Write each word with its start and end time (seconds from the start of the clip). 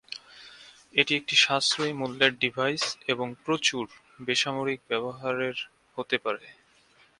এটি 0.93 1.13
একটি 1.15 1.35
সাশ্রয়ী 1.37 1.93
মূল্যের 1.93 2.33
ডিভাইস 2.37 2.83
এবং 3.07 3.27
"প্রচুর" 3.45 3.85
বেসামরিক 4.19 4.79
ব্যবহারের 4.87 5.57
হতে 5.97 6.17
পারে। 6.17 6.45